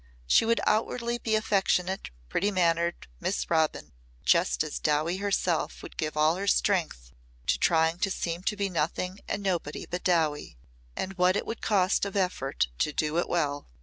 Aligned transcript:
She 0.25 0.45
would 0.45 0.59
outwardly 0.65 1.19
be 1.19 1.35
affectionate, 1.35 2.09
pretty 2.27 2.49
mannered 2.49 3.05
Miss 3.19 3.47
Robin 3.51 3.91
just 4.25 4.63
as 4.63 4.79
Dowie 4.79 5.17
herself 5.17 5.83
would 5.83 5.95
give 5.95 6.17
all 6.17 6.37
her 6.37 6.47
strength 6.47 7.11
to 7.45 7.59
trying 7.59 7.99
to 7.99 8.09
seem 8.09 8.41
to 8.45 8.55
be 8.57 8.67
nothing 8.67 9.19
and 9.27 9.43
nobody 9.43 9.85
but 9.85 10.03
Dowie. 10.03 10.57
And 10.95 11.19
what 11.19 11.35
it 11.35 11.45
would 11.45 11.61
cost 11.61 12.03
of 12.05 12.15
effort 12.17 12.69
to 12.79 12.91
do 12.91 13.19
it 13.19 13.29
well! 13.29 13.67